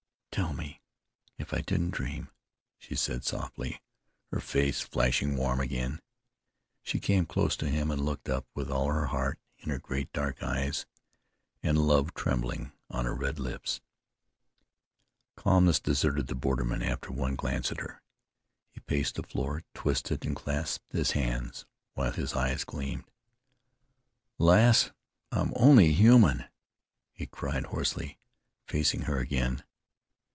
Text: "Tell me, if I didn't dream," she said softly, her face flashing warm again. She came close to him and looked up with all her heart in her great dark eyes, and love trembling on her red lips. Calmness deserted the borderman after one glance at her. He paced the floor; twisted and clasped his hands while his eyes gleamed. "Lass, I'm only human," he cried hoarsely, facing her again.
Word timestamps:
"Tell 0.33 0.53
me, 0.53 0.79
if 1.37 1.53
I 1.53 1.59
didn't 1.59 1.89
dream," 1.89 2.29
she 2.77 2.95
said 2.95 3.25
softly, 3.25 3.81
her 4.31 4.39
face 4.39 4.79
flashing 4.79 5.35
warm 5.35 5.59
again. 5.59 5.99
She 6.81 7.01
came 7.01 7.25
close 7.25 7.57
to 7.57 7.67
him 7.69 7.91
and 7.91 7.99
looked 8.05 8.29
up 8.29 8.45
with 8.55 8.71
all 8.71 8.87
her 8.93 9.07
heart 9.07 9.39
in 9.57 9.67
her 9.69 9.77
great 9.77 10.09
dark 10.13 10.41
eyes, 10.41 10.85
and 11.61 11.77
love 11.77 12.13
trembling 12.13 12.71
on 12.89 13.03
her 13.03 13.13
red 13.13 13.39
lips. 13.39 13.81
Calmness 15.35 15.81
deserted 15.81 16.27
the 16.27 16.33
borderman 16.35 16.81
after 16.81 17.11
one 17.11 17.35
glance 17.35 17.69
at 17.69 17.81
her. 17.81 18.01
He 18.69 18.79
paced 18.79 19.15
the 19.15 19.23
floor; 19.23 19.65
twisted 19.73 20.25
and 20.25 20.33
clasped 20.33 20.93
his 20.93 21.11
hands 21.11 21.65
while 21.93 22.13
his 22.13 22.35
eyes 22.35 22.63
gleamed. 22.63 23.03
"Lass, 24.37 24.91
I'm 25.29 25.51
only 25.57 25.91
human," 25.91 26.45
he 27.11 27.25
cried 27.25 27.65
hoarsely, 27.65 28.17
facing 28.65 29.01
her 29.03 29.19
again. 29.19 29.65